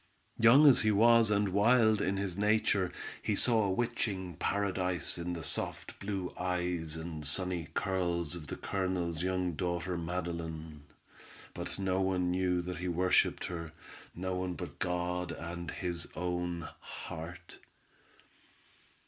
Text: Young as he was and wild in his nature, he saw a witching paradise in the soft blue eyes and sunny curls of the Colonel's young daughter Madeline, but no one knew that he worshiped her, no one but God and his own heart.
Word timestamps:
Young 0.39 0.65
as 0.65 0.81
he 0.81 0.89
was 0.91 1.29
and 1.29 1.49
wild 1.49 2.01
in 2.01 2.17
his 2.17 2.35
nature, 2.35 2.91
he 3.21 3.35
saw 3.35 3.65
a 3.65 3.69
witching 3.71 4.35
paradise 4.35 5.15
in 5.19 5.33
the 5.33 5.43
soft 5.43 5.99
blue 5.99 6.33
eyes 6.39 6.97
and 6.97 7.23
sunny 7.23 7.67
curls 7.75 8.33
of 8.33 8.47
the 8.47 8.55
Colonel's 8.55 9.21
young 9.21 9.53
daughter 9.53 9.99
Madeline, 9.99 10.85
but 11.53 11.77
no 11.77 12.01
one 12.01 12.31
knew 12.31 12.63
that 12.63 12.77
he 12.77 12.87
worshiped 12.87 13.45
her, 13.45 13.73
no 14.15 14.33
one 14.33 14.55
but 14.55 14.79
God 14.79 15.33
and 15.33 15.69
his 15.69 16.07
own 16.15 16.67
heart. 16.79 17.59